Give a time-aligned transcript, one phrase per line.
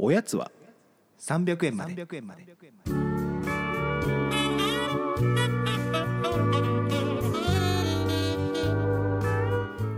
[0.00, 0.52] おやつは
[1.18, 2.06] 300円まで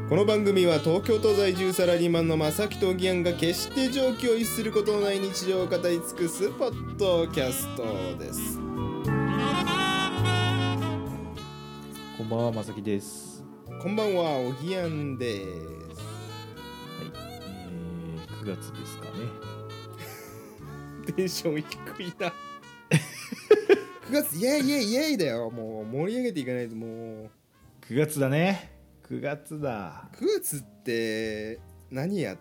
[0.08, 7.82] この番組は東京都在住サラリーマンの正木とギアンが決して常軌を逸することのない日常を語り尽くすポッドキャスト
[8.19, 8.59] です
[12.17, 13.43] こんばんは、まさきです。
[13.82, 17.11] こんばんはおぎやんですはい。
[17.67, 19.59] えー、9月ですかね。
[21.01, 22.32] テンション低いな
[24.08, 27.31] 9月イエイイエイイエイだよもう盛り上げていかないともう
[27.89, 28.72] 9月だね。
[29.08, 30.08] 9月だ。
[30.13, 31.58] 9月って
[31.91, 32.36] 何や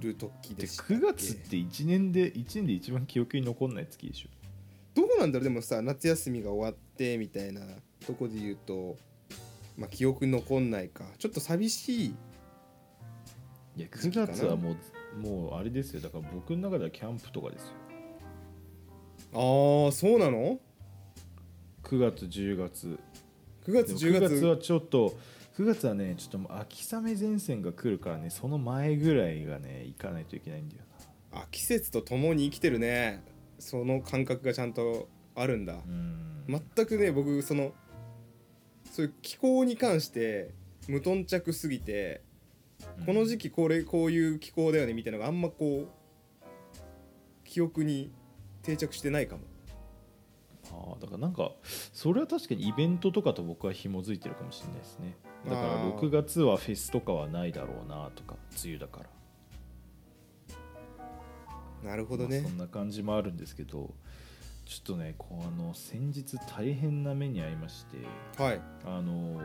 [0.00, 4.28] る時ででしたっけ？9月って1年で1年で一番記憶に残んない月でしょ。
[4.94, 5.44] どうなんだろう？
[5.44, 7.60] でもさ夏休みが終わってみたいな
[8.06, 8.96] とこで言うと
[9.76, 12.14] まあ記憶に残んないかちょっと寂しい
[13.76, 14.76] いや9月かな月はもう
[15.20, 16.00] もうあれですよ。
[16.00, 17.72] だから僕の中ではキャンプとかですよ。
[19.34, 20.58] ああそうなの
[21.84, 22.98] ？9月10月。
[23.66, 25.16] 9月でも10 9月月はちょっと
[25.58, 30.82] 9月はねちょっともう秋雨前線が来るからねその前ぐらいがね行かないといけないんだよ
[31.32, 33.22] あ季節とともに生きてるね。
[33.58, 35.74] その感覚がちゃんとあるんだ。
[36.48, 37.72] 全くね僕その
[38.90, 40.54] そういう気候に関して
[40.88, 42.22] 無頓着すぎて
[42.98, 43.04] うん。
[43.06, 45.88] この時期これこういう気候だよねみたいなのがあんまこう
[47.44, 48.10] 記憶に
[48.68, 49.42] 定着してないかも。
[50.70, 51.52] ああだからなんか
[51.94, 55.16] それは確かにイベントとかと僕は紐づいてるかもしれないですね。
[55.46, 55.98] だからあー。
[55.98, 59.00] 6月はフェスとかはないだろうなとか梅雨だか
[61.82, 61.90] ら。
[61.90, 62.42] なるほどね。
[62.42, 63.94] まあそんな感じもあるんですけど
[64.66, 67.96] ちょっとねこうあの先日大変な目に遭いまして
[68.36, 68.60] はい。
[68.84, 69.40] あの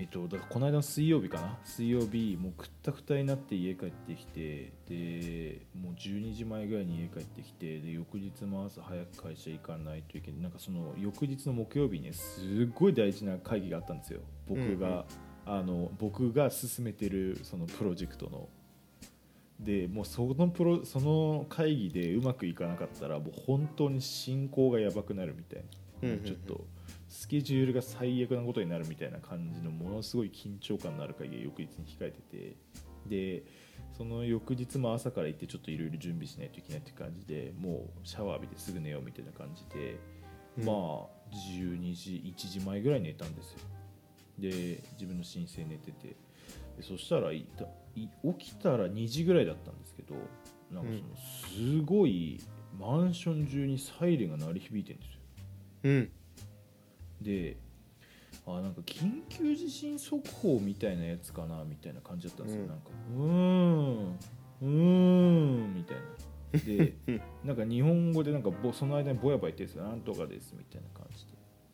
[0.00, 1.58] えっとだからこの間の水曜日かな？
[1.64, 10.40] 水曜日もうくったくたになって家帰ってきてでもう12時前ぐらいに家帰ってきてで翌日も朝早く会社行かないといけない。
[10.42, 14.20] なんかその翌日の木曜日にねすっごい大事な会議があったんですよ。
[14.46, 15.04] 僕が、うんうん。
[15.46, 18.48] あの僕が進めてるそのプロジェクトの。
[19.58, 25.64] でもうそのプロその会議でうまくいかなかったらもう本当に進行がやばくなるみたいな、
[26.02, 26.24] うんうんうん。
[26.24, 26.64] ちょっと
[27.08, 32.56] スケジュールが最悪なことになるみたいな感じのものすごい緊張感のある会議が翌日に控えてて
[33.06, 33.42] で
[33.96, 39.98] その翌日も朝から行ってちょっといろいろ準備しないといけないって感じでもうシャワー浴びてすぐ寝ようみたいな感じで、
[40.58, 40.64] うん。
[40.66, 40.76] まあ
[41.32, 43.58] 12時1時前ぐらいに寝たんですよ。
[44.38, 46.14] で自分の申請寝てて
[46.76, 47.64] でそしたらいた
[47.96, 48.08] い
[48.38, 50.14] 起きたら2時ぐらいだったんですけど
[50.70, 52.40] なんかそのすごい
[52.78, 55.18] マンション中にサイレンが鳴り響いてるんですよ。
[55.84, 56.10] うん
[57.20, 57.56] で
[58.46, 62.68] あなんか緊急地震速報みたいなやつかなみたいな感じだったんですよ、うん。
[62.68, 62.84] なんか
[63.16, 64.18] うーん
[64.60, 66.02] うーんみたいな。
[66.60, 66.94] で
[67.44, 69.84] なんか日本語でなんかぼその間にぼやぼや言ってるんですよ。
[69.84, 71.32] なんとかですみたいな感じで。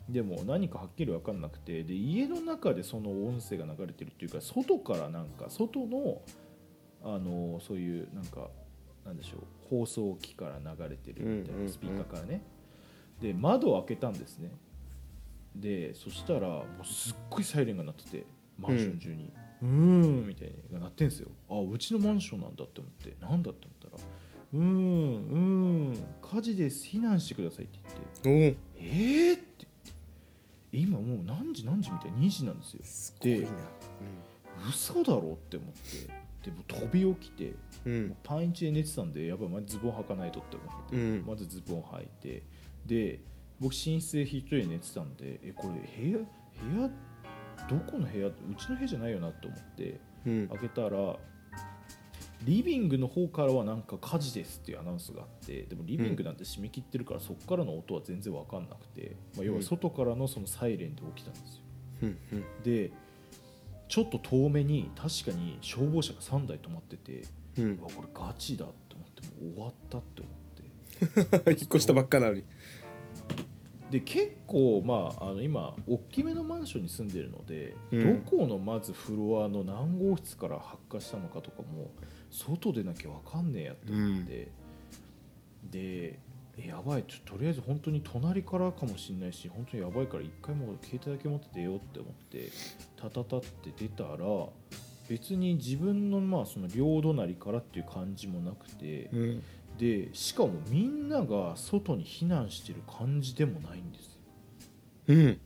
[0.08, 1.84] でも何かはっきり分かんなくて。
[1.84, 6.22] で家の中でその音声が流れてるっていうか外からなんか外の
[7.02, 8.50] あのそういうなんか
[9.04, 12.42] なんでしょう放送機から流れてるみたいなスピーカーからね、
[13.20, 14.50] で窓を開けたんですね
[15.54, 18.26] でそしたらもうすっごいサイレンが鳴ってて
[18.58, 19.32] マンション中に。
[19.62, 20.26] うーん。
[20.26, 21.28] みたいなが鳴ってんですよ。
[21.48, 23.16] あうちのマンションなんだって思って。
[23.20, 24.04] なんだって思ったら
[24.52, 26.86] うーんうーん火事です。
[26.86, 27.78] 避難してくださいって
[28.24, 28.58] 言って。
[28.78, 29.66] えー、って
[30.72, 32.18] え今もう何時何時みたいな。
[32.18, 32.80] 2時なんですよ。
[32.84, 33.48] すごいな。
[34.68, 36.24] 嘘だろって思って。
[36.44, 37.54] でもう飛び起きて
[37.86, 38.16] うん。
[38.22, 41.24] パンイチで寝てたんでやっぱりまずズボン履かないとって思って、うん。
[41.26, 42.42] まずズボン履いて。
[42.86, 43.20] で
[43.64, 46.88] 僕寝室で一人で寝てたんでえこれ部屋部屋
[47.66, 48.26] どこの部屋？
[48.26, 50.48] うちの部屋じゃないよなと思ってうん。
[50.48, 51.16] 開けたら
[52.42, 61.62] リビングの方からはなんか火事ですっていうアナウンスがあってでもリビングなんて閉め切ってるからそこからの音は全然分かんなくて、まあ、要は外からのそのサイレンで起きたんですよ。
[62.02, 62.44] うんうん。
[62.62, 62.92] で
[63.88, 67.22] ちょっと遠目に確かに消防車が3台止まってて
[67.56, 67.78] うん。
[67.78, 70.44] これガチだって思ってもう終わったって思って。
[71.50, 72.44] 引っ越したばっかなのに
[73.94, 78.24] で結構まああの今大きめのマンションに住んでるので、うん。
[78.24, 81.92] どこのまずフロアの何号室から発火したのかとかも
[82.28, 84.50] 外でなきゃ分かんねえやと思って、
[85.70, 86.18] で
[86.58, 87.04] えやばい。
[87.04, 92.50] ちょとりあえず本当に隣からかもしれないし本当にやばいから一回もう携帯だけ持って出ようって思って
[92.96, 94.08] タタタって出たら
[95.08, 99.42] 別に自分のまあその両隣からっていう感じもなくて、うん
[99.78, 104.10] でしかもみんなが外に避難してる感じでもないんですよ。
[105.08, 105.40] うん。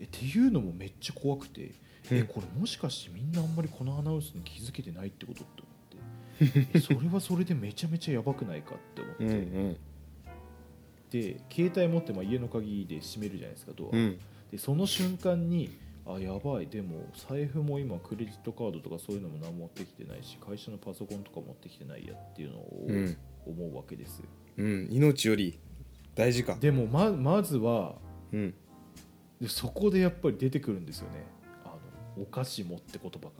[0.00, 1.72] えっていうのもめっちゃ怖くて、
[2.10, 2.18] うん。
[2.18, 9.34] えこれもしかしてみんなあんまりこのアナウンスに気づけてないってことって思ってえ それはそれでめちゃめちゃやばくないかって思って、うんう
[9.70, 9.76] ん。
[11.10, 14.18] で携帯持ってまあ家の鍵で閉めるじゃないですかドア、うん。
[14.52, 15.76] でその瞬間に
[16.06, 16.66] あやばい。
[16.66, 23.16] でも財布も今クレジットカードとかそういうのも何も持ってきてないし会社のパソコンとか持ってきてないやっていうのをうん。
[23.44, 24.26] 思うわけですよ、
[24.58, 24.88] うん。
[24.90, 25.58] 命より
[26.14, 26.56] 大事か。
[26.60, 27.96] でもままずは
[28.32, 28.54] うん。
[29.40, 31.26] でそこでやっぱり出てくるんですよね。
[31.64, 31.68] あ
[32.16, 33.30] のお菓子もって言葉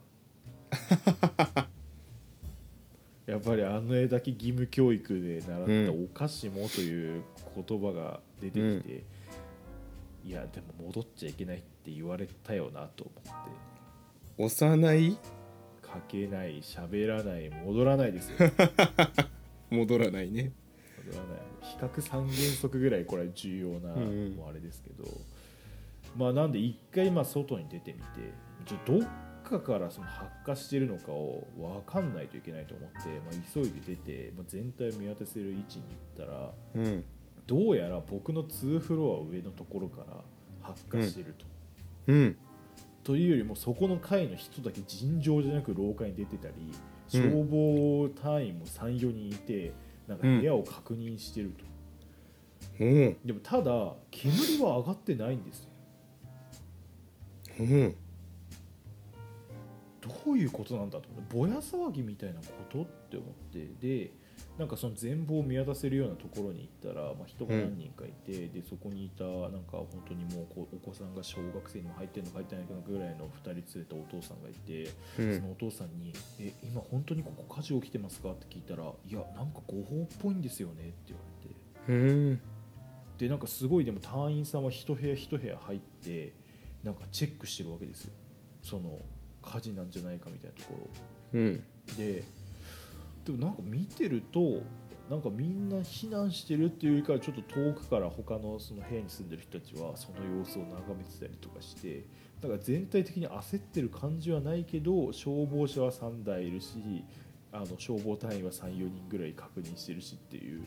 [1.55, 1.69] が。
[3.27, 6.05] やっぱりあの絵だけ義務教育で習ったうん。
[6.05, 7.23] お菓子もという
[7.55, 9.05] 言葉が出てきて、
[10.25, 13.33] いやでも戻っちゃいけないって言われたよなと思って。
[14.39, 15.19] 幼い？
[15.83, 18.37] 書けない喋らない戻らないですよ。
[19.71, 20.53] 戻らないね。
[21.05, 21.43] 戻らない。
[21.63, 25.05] 比較三原則ぐらいこれは重要なもうあれですけど、
[26.17, 28.05] まあなんで一回まあ外に出てみて
[28.65, 29.09] ちょどっ
[29.45, 35.85] かからその発火してるのかを分かんないといけないと思って、まあ、急いで出て、まあ、全体を見渡せる位置に
[36.17, 37.05] 行ったらうん
[37.53, 40.25] どうやら僕の2フロア上のところから
[40.63, 41.45] 発火してると。
[42.07, 42.37] うん。
[43.05, 46.55] というよりもそこの階の人だけ尋常じゃなく廊下に出てたり
[47.09, 49.75] 消防隊員も34人いて
[50.09, 51.53] なんか部屋を確認してる
[52.79, 53.17] と、うん。
[53.23, 55.71] でもただ煙は上がってないんですよ。
[57.61, 57.95] うん。
[60.01, 63.69] どういうことなんだと思ってぼや騒ぎみたいなことって思って。
[63.79, 64.11] で
[64.59, 75.37] なんかその全貌を見渡せるようなところに行ったら、まあ、人が何人かいて、でそこにいたなんか本当にもうこうお子さんが小学生にも入ってるのか入ってないのかぐらいの2人連れたお父さんがいて、うん。
[75.37, 81.23] そのお父さんに「え今本当にここ火事起きてますか?」って聞いたら「いやなんか誤報っぽいんですよね」って言わ
[81.89, 82.11] れて。
[82.11, 82.41] うん。
[83.19, 86.33] でなんかすごいでも隊員さんは一部屋一部屋入って
[86.83, 88.13] なんかチェックしてるわけですよ。
[88.63, 88.99] その
[89.41, 90.91] 火事なんじゃないかみたいなとこ
[91.33, 91.41] ろ。
[91.41, 91.65] うん。
[91.97, 92.25] で
[93.25, 94.63] でもなんか見てると
[95.11, 102.07] なんかみんな避難してるっていうよりかはちょっと遠くから他のその部屋に住んでる人たちはその様子を眺めてたりとかして
[102.41, 107.05] だから全体的に焦ってる感じはないけど消防車は3台いるし
[107.53, 110.63] あの消防隊員は34人ぐらい確認してるしっていう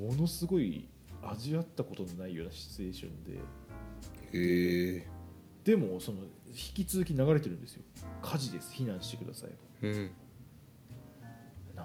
[0.00, 0.88] ものすごい
[1.22, 3.38] 味わったことのないようなシチュエーションで。
[4.34, 5.06] へえ
[5.62, 7.82] でもその引き続き流れてるんですよ。
[8.20, 8.72] 火事です。
[8.74, 9.50] 避難してください。
[9.82, 10.10] うん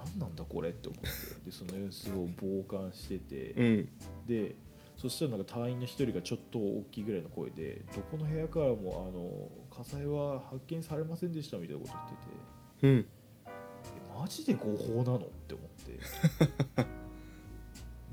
[0.06, 1.08] 何なんだこれって思って
[1.44, 3.88] でその様子を傍観してて、うん。
[4.26, 4.54] で
[4.96, 13.06] そしたらなんか隊員の一人がちょっと大きいぐらいの声で「どこの部屋からもあの火災は発見されませんでした」みたいなこと言っててうん
[13.46, 15.18] えマジで合法なの？
[15.18, 16.00] って思って。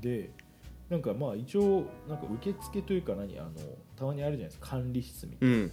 [0.00, 0.30] で
[0.88, 3.50] なんかまあ一応なんか受付というか何あの
[3.96, 5.72] たまにあるじゃないですか管理室みたいな,、うん。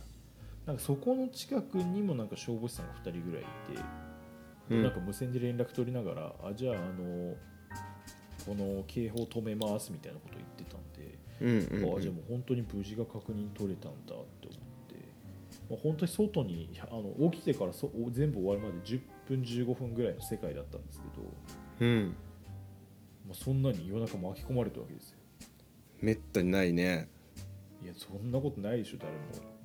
[0.65, 3.45] なんかそこの近くにもなんか消防士さんが2人ぐらいい
[3.75, 3.79] て、
[4.69, 4.83] うん。
[4.83, 7.35] なんか無線で連絡取りながらあじゃああの
[8.45, 14.23] この警報止めますみたいなこと言ってたんで、うんうんあじゃあもう本当に無事が確認取れたんだって思っ
[14.87, 14.95] て、
[15.69, 21.31] まあ、本当に外にあの起きてからそ全部終わるまで10分15分ぐらいの世界だったんですけど、
[21.79, 22.15] うん。
[23.27, 25.17] まあ、そんなに夜中巻き込まれたわけですよ。
[26.01, 27.09] めったにないね。
[27.81, 29.19] いやそんなことないでしょ誰も。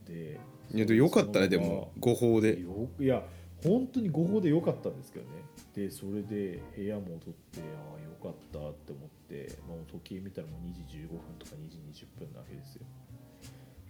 [0.06, 0.40] で
[0.74, 2.60] いやでもよかったねでも誤報で。
[2.60, 3.22] よいや
[3.64, 5.42] 本当に合法でよかったんですけどね。
[5.74, 12.82] でそれで部屋戻ってああよかったって思って、まあ、時計見たらもう2時15分とか2時20分なわけですよ。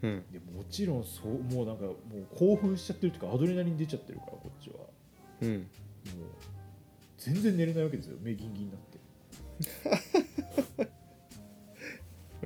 [0.03, 0.25] うん。
[0.33, 1.95] でもちろんそうもうなんかもう
[2.37, 4.77] 興奮しちゃってるというかアドレナリン出ちゃってるからこっちは。
[4.77, 4.87] も
[5.43, 5.51] うん。
[5.57, 5.67] う
[7.19, 8.17] 全然寝れないわけですよ。
[8.23, 8.99] 目ギンギンになって。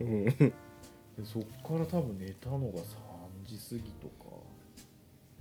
[0.00, 0.24] うん。
[0.24, 0.52] で
[1.24, 2.82] そっから多分寝たのが3
[3.44, 4.14] 時過ぎとか。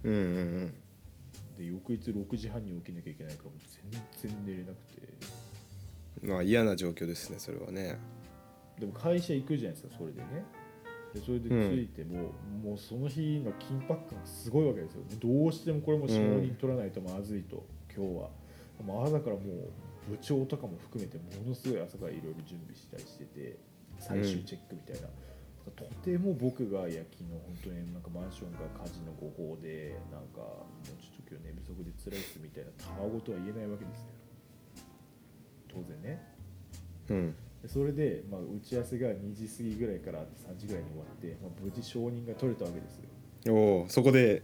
[0.03, 0.73] うんうん
[1.61, 3.59] で翌日6時半に起きなきゃいけないからもう
[4.21, 5.01] 全然寝れなくて。
[6.23, 7.97] まあ嫌な状況ですねそれはね。
[8.79, 10.45] でも会社行くじゃないですかそれでね。
[11.13, 12.31] でそれで着いても、
[12.63, 15.03] もうその日の緊迫感がすごいわけですよ。
[15.19, 18.29] どうしてもこれも承認取らないとまずいと、今日は、
[18.85, 23.59] まあ、朝からもう部長とかも含めてものすごい朝からいろいろ準備したりしてて
[23.99, 25.09] 最終チェックみたいな、
[25.75, 34.05] とても僕がいや昨日本当になんかマンションが火事の誤報でなんかもうちょっと今日寝不足で辛いっすみたいなたわごとは言えないわけですよ。
[35.67, 36.21] 当然ね。
[37.09, 37.35] うん。
[37.61, 43.53] でそれで、まあ、打ち合わせが2時過ぎぐらいから3時ぐらいに終わって、まあ、無事承認が取れたわけですよ。
[43.53, 44.43] おおそこで。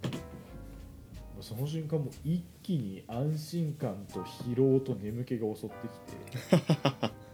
[1.39, 7.12] その瞬間もう一気に安心感と疲労と眠気が襲ってきて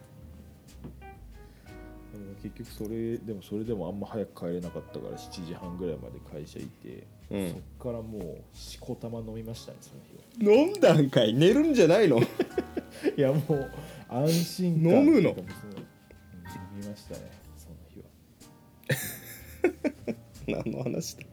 [2.55, 7.49] 結局それでもそれでもあんま早く帰れなかったから7時半ぐらいまで会社いて、うん。
[7.51, 10.01] そっからもうしこたま飲みましたねその
[10.39, 10.53] 日は。
[10.53, 11.33] 飲んだんかい？
[11.33, 12.19] 寝るんじゃないの？
[13.17, 13.71] いやもう
[14.09, 15.29] 安心感飲むの？
[15.29, 15.35] 飲
[16.79, 17.99] みましたねその日
[20.49, 20.61] は。
[20.63, 21.23] 何の話だ？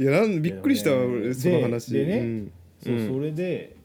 [0.00, 0.96] いやなんびっくりしたね。
[0.96, 1.92] 俺その話。
[1.92, 2.52] ででねうん。
[2.82, 3.08] そう、うん。
[3.08, 3.76] それで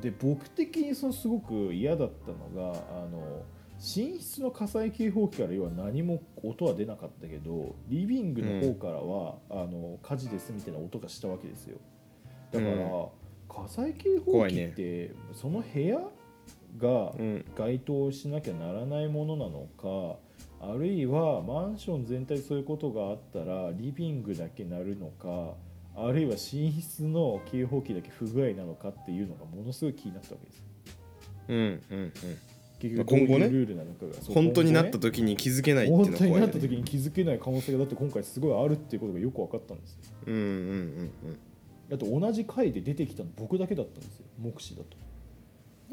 [0.00, 3.42] で僕的にそのすごく嫌だったのがあの
[3.84, 11.78] 寝室の火災警報器から要は何も音は出なかったけどリビングの方からは、あの火事ですみたいな音がしたわけですよ。
[12.50, 13.06] だから、うん。
[13.46, 15.98] 火災警報器って、その部屋
[16.78, 17.44] がうん。
[17.56, 20.18] 該当しなきゃならないものなのか
[20.60, 25.54] あるいはマンション全体そういうことがあったらリビングだけ鳴るのか
[25.96, 30.64] あるいは寝室の警報器だけ不具合なのかっていうのがものすごい気になったわけです
[31.48, 32.12] うんうんうん
[32.90, 39.98] 今後ねどういうルールなのかがそう本当になった時に気づけないっていうの本当になった時に気づけない可能性がだって今回すごいあるっていうことがよく分かったんですよ。
[40.26, 41.38] うんうんうん。
[41.88, 44.96] だって同じ回で出てきたの僕だけだったんですよ目視だと。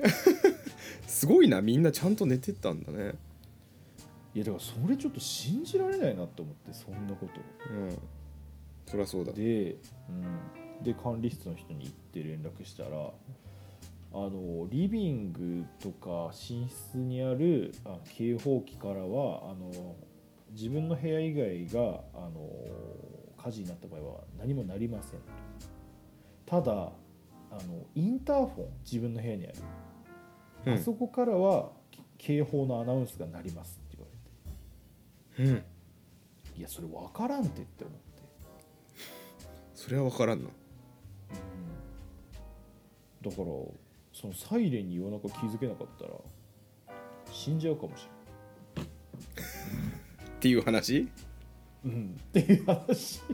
[1.07, 3.13] すごいなみんなちゃんと寝てたんだね。
[4.33, 7.41] いやだからそれちょっと信じられないなと思ってそんなこと。
[7.73, 7.97] うん。
[8.87, 9.31] そりゃそうだ。
[9.33, 9.75] で,、
[10.09, 13.11] うん、で管理室の人に行って連絡したら
[14.13, 19.95] あのリビングとか寝室にあるあ警報器からはあの
[20.51, 22.49] 自分の部屋以外があの
[23.37, 25.25] 火事になった場合は何もなりませんと。
[26.45, 29.55] ただあのインターフォン自分の部屋にある、
[30.67, 30.73] うん。
[30.73, 31.71] あそこからは
[32.17, 34.11] 警報のアナウンスが鳴りますって言わ
[35.39, 35.51] れて。
[35.51, 36.59] うん。
[36.59, 38.01] いやそれ分からんってって思って。
[39.73, 40.49] それは分からんな。
[43.23, 43.45] だから
[44.13, 46.11] そのサイレンに夜中気づけなかったら
[47.31, 48.07] 死んじゃうかもし
[50.37, 51.07] っていう話？
[51.83, 53.21] うん、っていう話。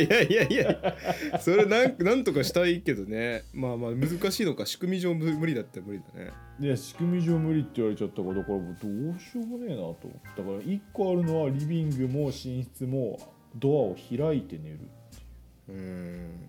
[0.00, 0.96] いやいやいや。
[1.40, 3.42] それなんなんとかしたいけどね。
[3.52, 4.66] まあまあ難しいのか。
[4.66, 6.30] 仕組み上無無理だったら無理だね。
[6.60, 10.08] いや仕組み上無理って言われちゃったからだからもうどうしようもねえなと思って。
[10.08, 13.18] だから1個あるのはリビングも寝室も
[13.56, 14.78] ドアを開いて寝る
[15.68, 16.48] うーん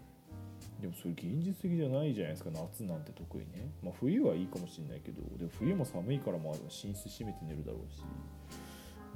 [0.82, 3.72] でもそれ現実的じゃないじゃないですか夏なんて特にね。
[3.84, 8.04] まあ冬はいいかもしれないけどでも冬も寒いからもある寝室閉めて寝るだろうし。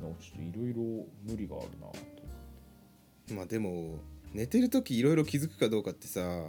[0.01, 3.99] なんかちょっといろいろ無理があるなとまあでも
[4.33, 6.47] 寝てる時いろいろ気づくかどうかってさ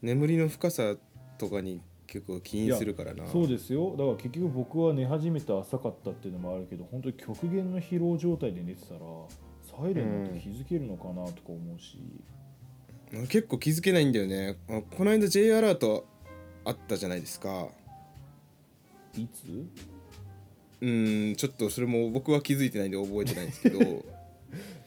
[0.00, 0.94] 眠りの深さ
[1.38, 3.26] とかに結構起因するからな。
[3.26, 3.92] そうですよ。
[3.92, 9.00] だから結局僕は寝始めて浅かったっていうのもあるけど本当に極限の疲労状態で寝てたら
[9.62, 11.98] サイレンだと気づけるのかなとか思うし、
[13.28, 14.56] 結構気づけないんだよね。
[14.68, 16.06] あこの間 J アラート
[16.64, 17.68] あったじゃないですか。
[19.16, 19.66] いつ？
[20.80, 24.04] うーんちょっとそれも僕は気づいてないんで覚えてないんですけど。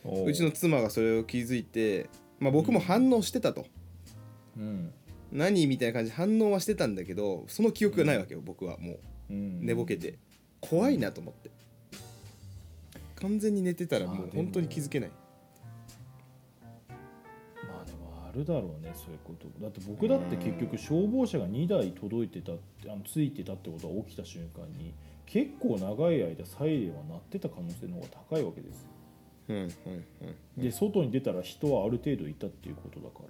[0.25, 3.65] うちの妻がそれを気づいてまあ僕も反応してたと、
[4.57, 4.91] うん、
[5.31, 8.99] 何みたいな感じで反応はしてたんだけどその記憶がないわけよ僕はもう。
[9.29, 10.19] うん、寝ぼけて。
[10.59, 11.49] 怖いなと思って。
[13.15, 15.11] 完全に寝てたらもう本当に気づけない
[18.33, 19.47] るだろうねそういうこと。
[19.61, 24.93] だって僕だって結局消防車が2台届いてたってあのついてたってことが起きた瞬間に
[25.25, 28.87] 結構長い間サイレンは鳴ってた可能性の方が高いわけですよ。
[29.49, 33.21] うんうんで外に出たら人はある程度いたっていうことだか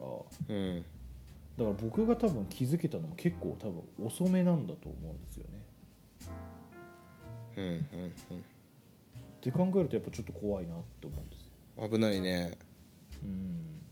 [0.49, 0.63] らうん。
[0.63, 0.85] うん
[1.55, 5.63] だから僕が多分気づけたのも結構多分遅めなんだと思うんですよね。
[7.57, 7.81] うんうんっ
[9.39, 11.51] て考えるとやっぱちょっと怖いなって思うんですよ。
[11.77, 12.57] うん危ないね。
[13.23, 13.82] うん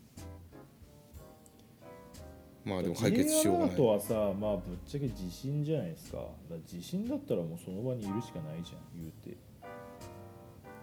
[2.64, 6.18] まあでも解決しようが J アラートないはさまあぶっちゃけ地震じゃないですか。
[6.50, 9.38] だ地震だったらもうその場にいるしかないじゃん言うて。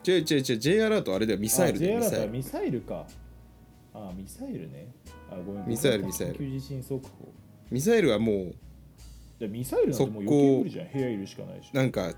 [0.05, 2.31] 違う違う違う J アラートあれだよミサイルだよミサイル。
[2.31, 3.07] ミサイルか。
[3.95, 4.89] あミサイルね。
[5.31, 6.35] あごめんミサイルミサイル。
[6.35, 7.33] 緊急地震速報。
[7.71, 8.55] ミサイルはもう
[9.39, 10.93] でミサイルなんてもう余計無理じゃん。
[10.93, 11.71] 部屋いるしかないし。
[11.73, 12.15] なんかう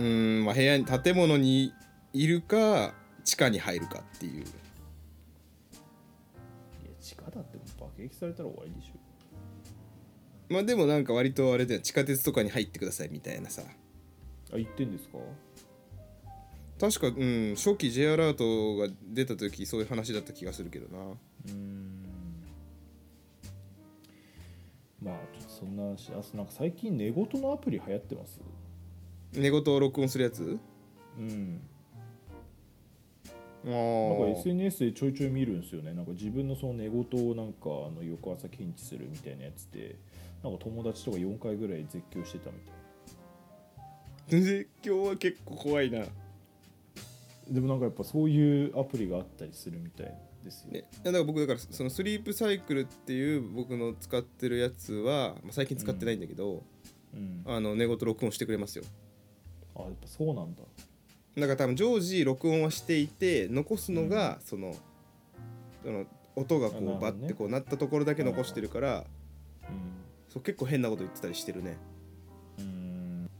[0.00, 1.72] ーんまあ部屋に建物に
[2.12, 2.94] いるか
[3.24, 4.44] 地下に入るかっていう
[8.06, 8.92] 撃されたら終わりでしょ。
[10.48, 11.80] まあでもなんか割とあれだよ。
[11.80, 13.62] 地下鉄とかに入ってくださいみたいなさ。
[14.52, 15.18] あ言ってんですか？
[16.78, 21.04] 確かうん初期 J アラートが出た時そういう話だった気がするけどな。
[21.04, 22.04] うーん。
[25.02, 28.40] まあちょっとそんな話あとなんか最近寝言のアプリ流行ってます？
[29.32, 30.58] 寝言を録音するやつ？
[31.18, 31.60] うん。
[31.60, 31.75] あ
[33.66, 34.38] なんかー。
[34.38, 35.92] SNS でちょいちょい見るんですよね。
[35.92, 39.96] なんか自分のその寝言をなんかあの翌朝検知するみたいなやつで
[40.42, 46.04] なんか友達とか4回ぐらい絶叫してたみたい絶叫は結構怖いな。
[47.50, 56.64] でもなんかやっぱそういうアプリがあったりするみたいですよ、ね、だから僕だからそのスリープサイクルっていう僕の使ってるやつは、まあ、最近使ってないんだけど、
[57.14, 58.84] うん、あの寝言録音してくれますよ。
[59.76, 60.62] あやっぱそうなんだ
[61.36, 64.74] だから多分常時録音はしていて残すのがその,、
[65.84, 69.04] その音がこうバッてこうなったところだけ残してるからう
[70.28, 71.76] そう結構変なこと言ってたりしてるね。
[72.58, 73.30] んうん。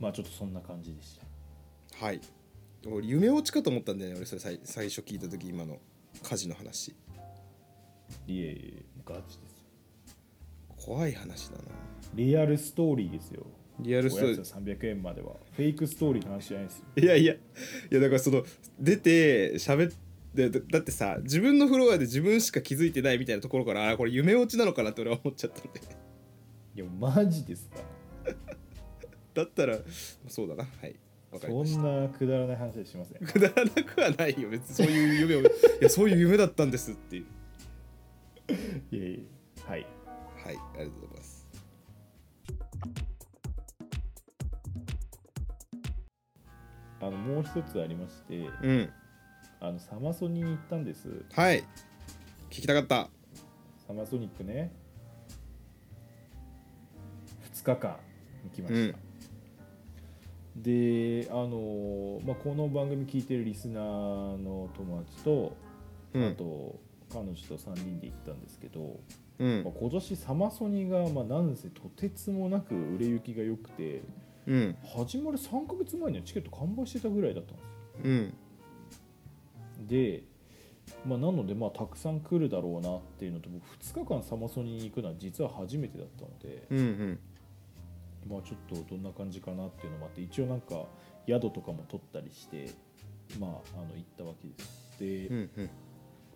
[0.00, 1.18] まあちょっとそんな感じでし
[1.98, 2.04] た。
[2.06, 2.20] はい。
[2.86, 5.78] 俺夢落ちかと思ったんだよね俺それ最最初聞いた時今の
[6.22, 6.94] 火事の話。
[8.26, 9.64] いえいえガチです
[10.84, 11.62] 怖い話だな。
[12.14, 13.46] リアルストーリーですよ
[13.80, 16.84] リアルストーリおやつ300円まではフェイクストーリーの話じゃないですよ。
[16.96, 17.34] ーいやいや。
[17.34, 17.38] い
[17.90, 18.44] やだからその
[18.78, 25.80] 出て喋ってだだってさ自分のフロアで自分しか気づいてないみたいなところからあこれ夢落ちなのかなって俺は思っちゃったんで。
[26.76, 27.76] いやマジですか。
[29.34, 29.78] だったら
[30.28, 30.64] そうだな。
[30.64, 30.96] はい。
[31.40, 31.80] そました。
[31.80, 33.26] んなくだらない話はしません。
[33.26, 34.50] くだらなくはないよ。
[34.50, 35.44] 別にそういう夢を い
[35.80, 37.22] やそういう夢だったんですっていう。
[38.92, 39.26] いえい
[39.66, 39.68] え。
[39.68, 39.86] はい。
[40.44, 40.56] はい。
[40.56, 41.23] ありがとうございます
[47.04, 48.90] あのもう一つありましてうん。
[49.60, 51.08] あのサマソニに行ったんです。
[51.32, 51.62] はい。
[52.48, 53.10] 聞きたかった。
[53.86, 54.72] サマソニックね。
[57.52, 57.96] 2日間
[58.44, 58.98] 行きました、
[60.56, 65.56] であの、まあ、この番組聞いてるリスナーの友達と、
[66.14, 66.26] うん。
[66.28, 66.78] あと
[67.10, 68.98] 彼女と3人で行ったんですけど、
[69.38, 69.62] うん。
[69.62, 74.02] まあ、今年サマソニが、まあ、なんせとてつもなく売れ行きが良くて
[74.46, 74.76] うん。
[74.96, 77.70] 始まる3ヶ月前にはチケット完売してたぐらいだったんですよ。
[78.04, 79.86] うん。
[79.86, 80.24] で、
[81.06, 87.18] まあ、なのでまあたくさん来るだろうなっていうのと僕2日間サマソニに行くのは実は初めてだったので、うんうん。
[88.28, 90.86] まあ、ちょっとどんな感じかなっていうのもあって一応なんか
[91.26, 92.70] 宿とかも取ったりして、
[93.38, 94.98] まあ、あの行ったわけです。
[94.98, 95.70] で、うんうん。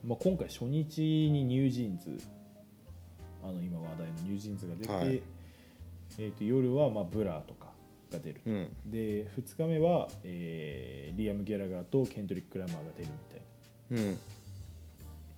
[0.04, 1.00] まあ、今回初日
[1.30, 2.18] に NewJeans
[3.42, 5.22] あの今話題の NewJeans が出て、はい。
[6.18, 7.67] えー、と夜はまあブラーとか
[8.10, 8.40] が出る。
[8.40, 8.68] と、うん。
[8.86, 13.08] で2日目は、えーリアム・ギャラガーとケンドリック・ラマーが出る
[13.90, 14.08] みたいな。
[14.08, 14.18] うん。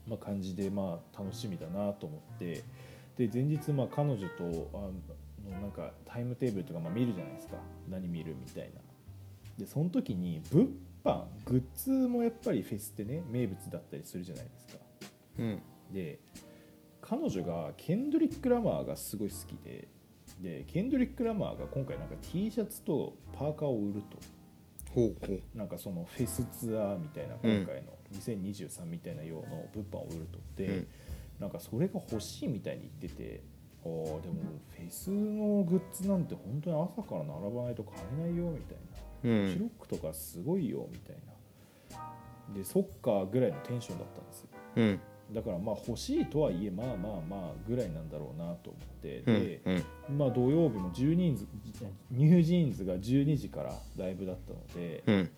[0.07, 2.63] まあ、感じでまあ楽しみだなと思って。
[3.17, 4.77] で前日まあ彼女とあ
[5.49, 7.57] のなんかタイムテーブルとかまあ見るじゃないですか。
[7.89, 8.81] 何見るみたいな。
[9.59, 10.69] でその時に物
[11.05, 14.79] 販グッズもやっぱりフェスってね名物だったりするじゃないですか。
[15.39, 15.63] うん。
[15.93, 16.19] で
[17.01, 19.89] 彼女がケンドリック・ラマーがすごい好きで
[20.41, 24.19] でケンドリック・ラマーが今回なんか T シャツとパーカーを売ると。
[24.95, 25.59] ほうほう。
[25.59, 27.59] なんかそのフェスツアーみたいなうん。
[27.59, 30.39] 今回の2023みたいなようの物販を売ると。
[30.57, 30.87] で、うん。
[31.39, 33.43] なんかそれが欲しいみたいに言ってて
[33.83, 34.35] あーでも
[34.77, 38.77] フェスのグッズなんて本当に朝から並ばないと買えないよみたい
[39.23, 39.53] な、うん。
[39.53, 41.31] フジロックとかすごいよみたいな。
[42.55, 44.49] でそっかぐらいのテンションだったんですよ。
[44.77, 45.01] うん
[45.33, 46.97] だからまあ欲しいとはいえまあまあ
[47.29, 49.61] まあぐらいなんだろうなと思ってうんで、
[50.09, 50.19] うん。
[50.19, 51.47] まあ土曜日も12人ズ
[52.11, 55.31] ニュージーンズが12時からライブだったので、うん。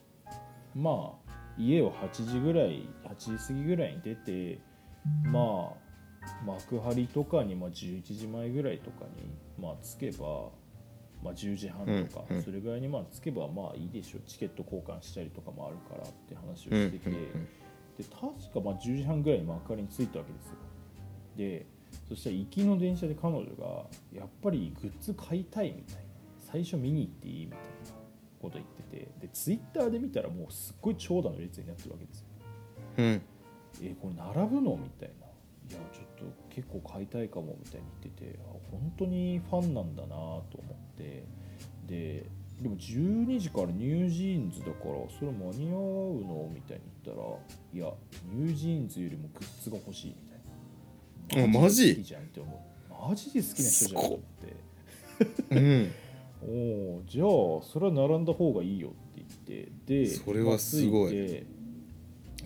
[0.75, 4.59] まあ家を8時ぐらい8時過ぎぐらいに出て
[5.25, 10.49] まあ幕張とかにまあ11時前ぐらいとかにまあ着けば、
[11.23, 12.43] まあ、10時半とか、うんうん。
[12.43, 14.23] それぐらいにまあ着けばまあいいでしょう。
[14.27, 17.11] チケット交換したりとかもあるからって話をうんしてて、
[17.99, 20.57] で確かまあ10時半ぐらいに幕張に着いたわけですよ。
[21.37, 21.67] で
[22.09, 26.03] そしたら行きの電車で彼女がやっぱりグッズ買いたいみたいな。
[26.41, 27.65] 最初見に行っていいみたいな
[28.41, 29.09] こと言ってて。
[29.21, 32.27] でツイッターで見たらもうすっごい長蛇の列になってるわけですよ。
[32.99, 33.23] うん。
[33.83, 34.77] えこれ並ぶの？
[34.77, 35.27] みたいな。
[35.71, 37.57] いやちょっと結構買いたいかも。
[37.59, 40.43] みたいに言っててあ本当にファンなんだなと思
[40.95, 41.25] って。
[41.87, 42.27] で
[42.63, 46.51] でも12時からニュージーンズだからそれ間に合うの？
[46.55, 47.29] みたいに言ったら
[47.75, 47.93] いや
[48.33, 50.15] ニュージーンズよりもグッズが欲しいみ
[51.35, 51.45] たいな。
[51.45, 51.87] あマジ？
[51.89, 53.09] で好きじゃんって思う。
[53.11, 55.91] マジで好きな人じゃんってうん。
[56.45, 56.47] お
[56.99, 57.27] おじゃあ
[57.63, 60.05] それは並んだ方がいいよって言って。
[60.05, 61.13] でそれはすごい。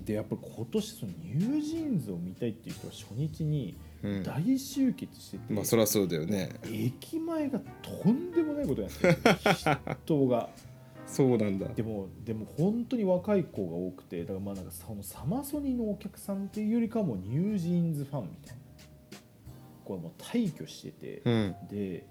[0.04, 4.22] でやっぱり今年そのニュージーンズを見たいっていう人は初日にうん。
[4.22, 6.50] 大集結してて、まあそりゃそうだよね。
[6.64, 9.96] 駅前がとんでもないことになってる。
[10.04, 10.48] 人が。
[11.06, 11.68] そうなんだ。
[11.68, 18.62] でもでも本当に若い子が多くてだからまあなんかそのサマソニのお客さんっていうよりかはもうニュージーンズファンみたいな。
[19.84, 21.54] これもう大挙してて、うん。
[21.68, 22.06] で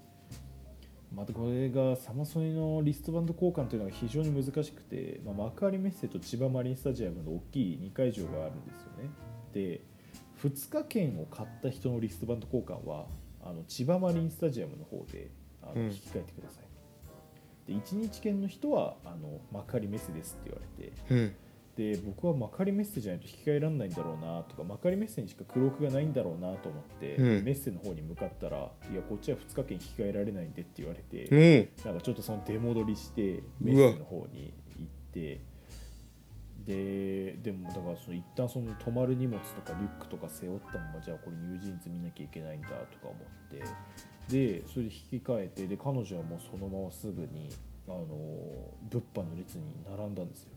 [1.14, 9.10] またこれがサマソニのリストバンド交換というのが非常に難しくて、まあ、幕張メッセと千葉マリンスタジアムの大きい2会場があるんですよね。
[9.52, 9.80] で
[10.48, 13.06] 2日券を買った人のリストバンド交換は
[13.42, 15.30] あの千葉マリンスタジアムの方で
[15.62, 15.82] あのうん。
[15.86, 21.36] 引き換えてください、で1日券の人はあの幕張メッセですって言われてうん。
[21.76, 27.44] で僕はマカリメッセじゃないと引き換えられないんだろうなとかマカリメッセにしか黒くがないんだろうなと思って、うん。
[27.44, 31.84] メッセの方に向かったら「いやこっちは2日券引き換えられないんで」って言われて、うん。
[31.84, 35.40] なんかちょっとその出戻りしてメッセの方に行って
[36.66, 43.14] ででもだからその一旦その泊まる荷物とかリュックとか背負ったままじゃあこれニュージーンズ見なきゃいけないんだとか思っ
[43.50, 43.62] て
[44.28, 47.50] でそれで引き換えてで彼女はもうそのまますぐに
[47.88, 48.06] あの
[48.90, 50.50] 物販の列に並んだんですよ。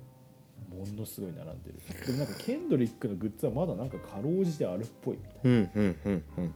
[0.70, 2.06] ものすごい並んでる。
[2.06, 5.42] でもなんかケンドリックのグッズはまだなんかかろうじてあるっぽいみたいな。
[5.44, 6.54] うんうんうんうん。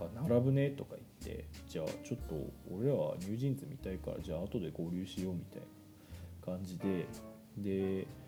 [0.00, 2.34] あ並ぶねとか言ってじゃあちょっと
[2.70, 7.06] 俺らはニュージーンズ見たいからじゃあ後で合流しようみたいな感じで
[7.58, 8.25] でまあ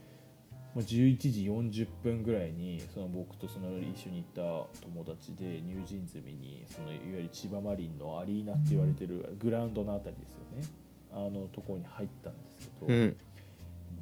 [0.83, 10.89] 11時40分ぐらいにその僕とその一緒に行った友達でニュージーンズ見にそのいわゆる千葉マリンのアリーナって言われてるグラウンドのあたりですよね。
[11.11, 13.17] あのところに入ったんですけど、うん。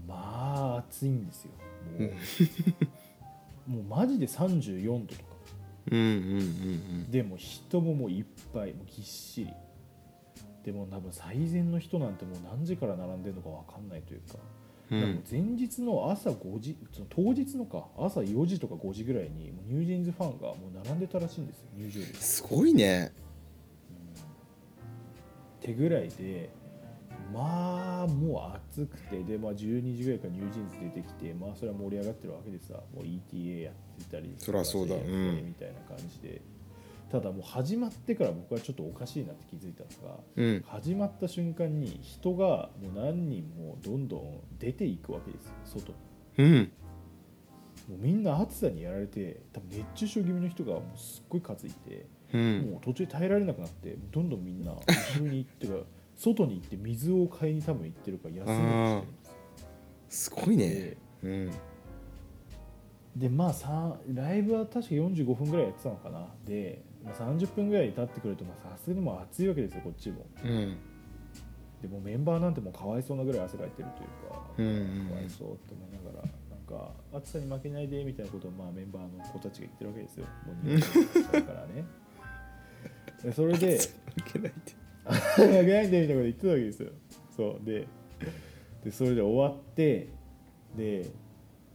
[0.09, 1.51] まあ暑いんですよ。
[1.99, 2.11] もう。
[3.71, 5.37] もうマジで34度とか。
[5.93, 9.53] うんうんうんでも人ももういっぱいもうぎっしり。
[10.65, 14.56] でも多分最前の人なんてもう何時から並んでるのか分かんないというか,、うん
[14.89, 22.07] 前日の朝5時その当日のか朝4時とか5時ぐらいにニュージーンズファンがもう並んでたらしいんですよ入場料。
[22.15, 23.13] すごいね。
[25.61, 26.51] 手ぐらいで
[27.35, 34.95] まあもう暑くてで、まあ、12時ぐらいからニュージーンズ出てきてまあそれは盛り上がってるわけでさもう ETA やってたりそりゃそうだ。
[34.95, 35.03] み
[35.55, 36.41] たいな感じで
[37.11, 40.65] ただもう始まってから僕はちょっとおかしいなって気づいたのがうん。
[40.67, 45.99] 始まった瞬間に人がもう何人もどんどん出ていくわけですよ外に。
[46.39, 46.73] うん。
[47.89, 52.71] もうみんな暑さにやられて多分熱中症気味の人がもうすっごい担いでうん。
[52.73, 54.81] もう途中で耐えられなくなってどんどんみんな後
[55.21, 55.75] ろに行ってか
[56.17, 59.09] 外に行って水を買いに多分行ってるから休みにしてるんで
[60.11, 60.31] すよ。
[60.31, 60.69] すごいね。
[60.69, 61.53] でうん。
[63.17, 66.27] でまあさライブは確か45分ぐらいやってたのかな。
[66.45, 70.27] で、まあ、30分ぐらい経ってくるとまあさすがにもう暑いわけですよこっちも。
[70.45, 70.77] うん。
[71.83, 80.27] でもうメンバーなんてもうかわいそうなぐらい汗かいてるというか、うんうんかわいそうって思いながらなんか暑さに負けないでみたいなことをまあメンバーの子たちが言ってるわけですよ。
[80.47, 81.85] もう入院しちゃうからね。
[83.23, 84.73] でそれでいけないって
[85.37, 86.93] 投げないんでみたいなこと言ってたわけですよ。
[87.37, 87.65] そう。
[87.65, 87.87] で
[88.85, 90.09] でそれで終わって
[90.77, 91.11] で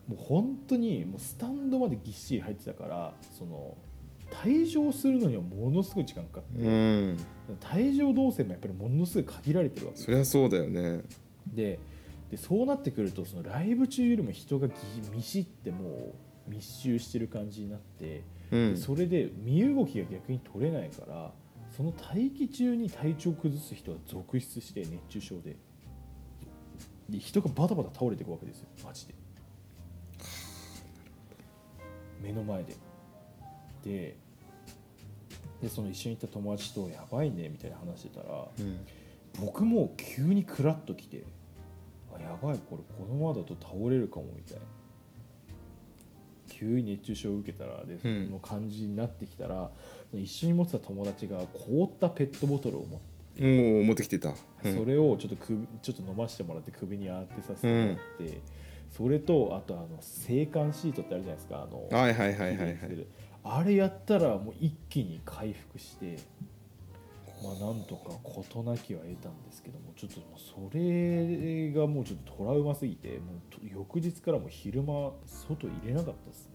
[0.07, 3.77] もう本当にもうスタンドまでぎっしり入ってたからその
[4.31, 7.17] 退場するのにはものすごい時間かかって、うん。
[7.59, 9.97] 退場動線もやっぱりものすごい限られてるわけ。
[9.97, 11.03] ですそりゃそうだよね。
[11.53, 11.79] で
[12.31, 14.73] でそうなってくるとそのライブ中よりも人がぎ
[15.13, 16.13] 密しっても
[16.47, 18.77] う密集してる感じになって、うん。
[18.77, 21.31] それで身動きが逆に取れないから
[21.75, 25.57] その待機中に体調崩す人が続出して熱中症で。
[27.09, 28.67] で人がバタバタ倒れていくわけですよ。
[28.85, 29.15] マジで。
[32.23, 32.75] 目の前で
[33.83, 34.15] で
[35.61, 38.79] でその一緒に行った友達と「やばいね」みたいな話してたらうん。
[39.39, 41.23] 僕も急にクラッときて
[42.13, 44.63] あやばいこれこのままだと倒れるかもみたいな。
[46.49, 48.29] 急に熱中症を受けたらでそうん。
[48.29, 49.71] の感じになってきたら、
[50.13, 52.99] 一緒に持ってた友達が凍ったペットボトルを持っ
[53.35, 53.41] て、
[53.73, 54.29] もう持ってきてた。
[54.63, 54.75] うん。
[54.77, 58.41] それをちょっと首ちょっと飲ませてもらって首に当てさせてもらって、
[58.91, 62.77] それとあとあの制汗シートってあるじゃないですかあのはいはいはいはいはい
[63.43, 66.19] あれやったらもう一気に回復して
[67.43, 76.51] まあなんとか事なきは得たんですけどもちょっともうそれがもうちょっとトラウマすぎてもうと翌日からもう昼間外入れなかったですね。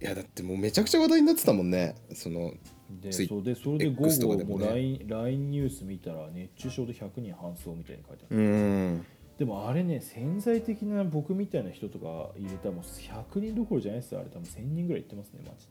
[0.00, 1.94] いやだってもうめちゃくちゃ話題になってたもんね。
[2.14, 2.52] その
[2.90, 9.06] でそうでそれで午後 LINE, LINE ニュース見たら熱中症で100人搬送みたいに書いてある、うん
[9.38, 14.20] でもあれね潜在的な僕みたいな人とか入れたらもう100人どころじゃないですよ。
[14.20, 15.68] あれ多分1000人ぐらい行ってますねマジ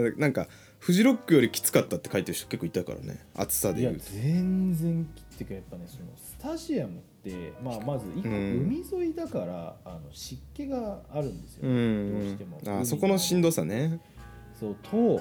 [0.00, 0.12] で。
[0.16, 0.46] なんか
[0.78, 3.18] フジロックよりきつかったって書いてる人結構いたからね。
[3.34, 5.02] 暑さでいや全然
[5.34, 12.12] ってかやっぱねそのスタジアムって、まあ、まず海沿いだから、あの湿気があるんですよ、うん。
[12.12, 12.80] どうしても。
[12.80, 14.00] あそこのしんどさね。
[14.60, 15.20] そうと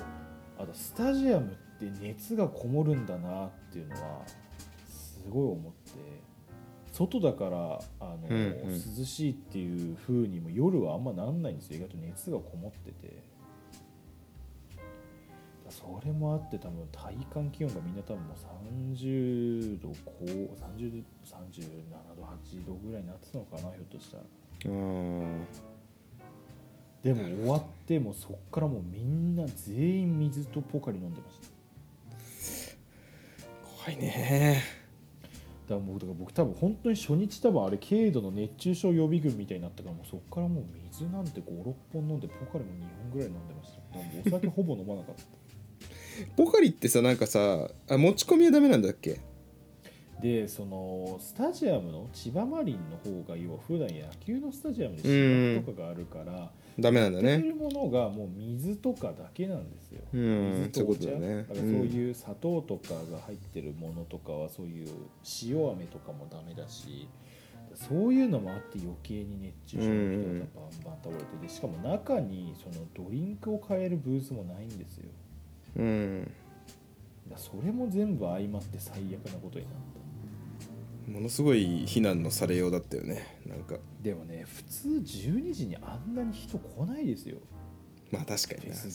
[0.60, 4.22] あとスタジアムって熱がこもるんだなっていうのは
[4.88, 6.27] すごい思って
[6.98, 8.98] 外だからあの、うんうん。
[8.98, 11.78] 涼しいっていう風にも夜はあんまなんないんですよ。
[11.78, 13.24] 意外と熱がこもってて。
[15.70, 18.38] それもあって多分体感気温がみんな多分もう
[18.98, 20.56] 30度こう30
[20.92, 24.24] 度37度8度ぐらいになってたのかなひょっとしたら。
[24.66, 25.48] うん
[27.04, 31.48] でも終わってもうそっからもうみんな全員水とポカリ飲んでました。
[33.86, 34.87] 怖いね
[35.68, 43.72] からもうだか僕多分本当に初日多分あれ軽度の熱中症予備軍みたいになったからもうそこからもう水なんて56本飲んでポカリも2本ぐらい飲んでまし
[44.24, 45.24] たお酒ほぼ飲まなかった。
[46.36, 49.20] ポカリってさなんかさあ持ち込みはダメなんだっけ？
[50.22, 57.38] でそのスタジアムの千葉マリンの方が要は普段野球のスタジアムで芝生とかがあるからダメなんだね。
[57.54, 61.02] ものがもう水とかだけなんですよ、うん水とお茶。
[61.02, 61.36] そういうことだね。
[61.38, 64.88] だからそういう砂糖とかが入ってるものとかはそういう
[65.44, 67.08] 塩飴とかもダメだし
[67.76, 75.10] そういうのもあって余計に熱中症の人がバンバン倒れてでしかも中にそのドリンクを買えるブースもないんですよ。
[75.78, 76.32] うん。
[77.36, 79.97] それも全部相まって最悪なことになった
[81.08, 83.40] ものすごい非難のされようだったよね。
[83.46, 83.78] なんか。
[84.02, 87.38] でもね普通12時にあんなに人来ないですよ。
[88.12, 88.76] まあ確かにな。
[88.76, 88.90] そ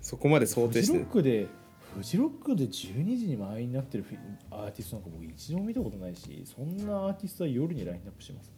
[0.00, 0.95] そこまで想定して。
[0.95, 1.46] フジロックで
[1.94, 4.04] フジロックで12時に満員になってる
[4.50, 8.50] アーティストなんか僕一度も見たことないしそんなアーティストは夜にラインナップします。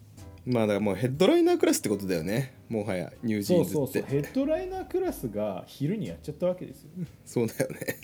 [0.47, 2.55] まあだからもうヘッドライナークラスってことだよね。
[2.69, 3.75] もはやニュージーンズって。
[3.75, 4.11] そうそうそう。
[4.11, 6.91] ヘッドライナークラスが昼にやっちゃったわけですよ。
[7.27, 7.99] そうだよね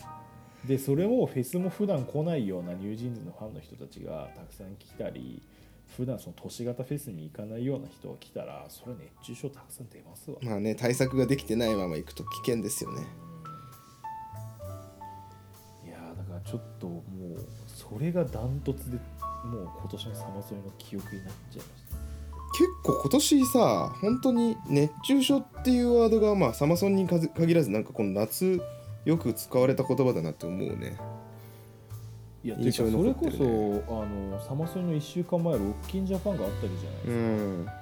[0.67, 5.43] でそれをフェスも普段来ないようなニュージーンズのファンの人たちがたくさん来たり
[5.97, 10.37] 普段その都市型フェスに行かないような人が来たらそれは熱中症たくさん出ますわ。
[10.43, 13.07] まあね対策ができてないまま行くと危険ですよね。
[15.87, 17.03] いやーだからちょっとも
[17.37, 18.99] うそれがダントツで
[19.45, 21.97] もう今年のサマソニの記憶になっちゃいました。
[22.53, 28.61] 結構今年さ本当に熱中症っていうワードがまあサマソンに限らずなんかこの夏
[29.05, 30.97] よく使われた言葉だなって思うね。
[32.43, 37.65] いや印象にてかそれこそあのサマソニの1週間前ロッキンジャパンがあったりじゃないですか、うん。
[37.67, 37.73] ロ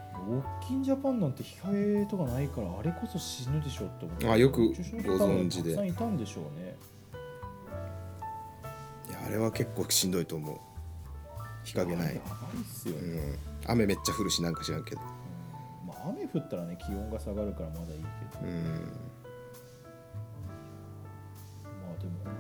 [0.40, 5.74] ッキンジャパンなんて控えとかないからあれこそ死ぬでしょって思ってあよくご存知で。
[5.74, 6.76] たくさんいたんでしょうね。
[9.08, 10.58] いやあれは結構しんどいと思う。
[11.64, 12.14] 日陰ない。
[12.14, 12.20] いっ
[12.64, 13.00] すよね、
[13.64, 13.70] うん。
[13.70, 15.00] 雨めっちゃ降るしなんか知らんけど。
[15.00, 15.86] うん。
[15.86, 17.86] まあ、雨降ったらね気温が下がるからまだいい
[18.32, 19.07] けど、うん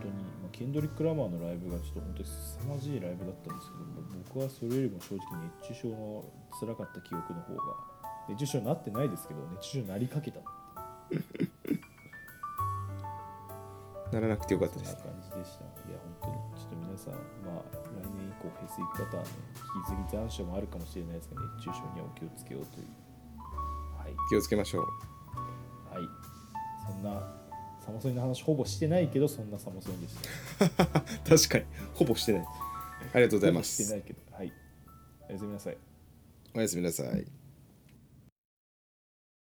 [0.00, 3.84] 当に、まあ、ケンドリック・ラマーのライブがちょっと本当に凄まじいライブだったんですけど
[4.32, 5.24] 僕はそれよりも正直
[5.60, 6.24] 熱中症の
[6.60, 7.62] 辛かった記憶の方が
[8.28, 10.40] 熱中症になってないですけど熱中症になりかけた。
[14.12, 15.64] ならなくてよかったそんなです感じでした。
[15.64, 19.28] いや本当にちょっと皆さんまあ来年以降フェス行く方はね
[19.76, 22.86] 引き継ぎ残暑もあるかもしれないですが熱中症にはお気をつけようという。
[23.98, 24.16] はい。
[24.30, 24.84] 気をつけましょう。
[25.92, 26.08] はい。
[26.86, 27.20] そんな
[27.88, 30.14] サマソニの話ほぼしてないけどそんなサマソニでし
[30.76, 30.84] た
[31.24, 31.64] 確かに。
[31.94, 32.42] ほぼしてない。
[33.14, 34.20] ありがとうございましてすないけど。
[34.30, 34.52] はい。
[35.26, 35.78] おやすみなさい。
[36.54, 37.24] おやすみなさい